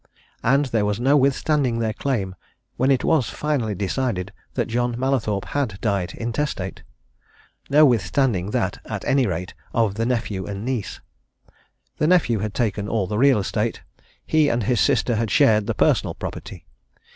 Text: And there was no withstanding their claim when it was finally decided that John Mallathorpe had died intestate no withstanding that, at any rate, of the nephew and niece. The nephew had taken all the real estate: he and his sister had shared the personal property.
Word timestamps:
And 0.41 0.65
there 0.65 0.83
was 0.83 0.99
no 0.99 1.15
withstanding 1.15 1.77
their 1.77 1.93
claim 1.93 2.33
when 2.75 2.89
it 2.89 3.03
was 3.03 3.29
finally 3.29 3.75
decided 3.75 4.33
that 4.55 4.67
John 4.67 4.95
Mallathorpe 4.99 5.45
had 5.49 5.79
died 5.79 6.15
intestate 6.15 6.81
no 7.69 7.85
withstanding 7.85 8.49
that, 8.49 8.79
at 8.87 9.05
any 9.05 9.27
rate, 9.27 9.53
of 9.75 9.93
the 9.93 10.05
nephew 10.07 10.47
and 10.47 10.65
niece. 10.65 11.01
The 11.97 12.07
nephew 12.07 12.39
had 12.39 12.55
taken 12.55 12.87
all 12.89 13.05
the 13.05 13.19
real 13.19 13.37
estate: 13.37 13.83
he 14.25 14.49
and 14.49 14.63
his 14.63 14.81
sister 14.81 15.17
had 15.17 15.29
shared 15.29 15.67
the 15.67 15.75
personal 15.75 16.15
property. 16.15 16.65